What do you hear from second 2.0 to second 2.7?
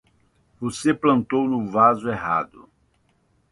errado!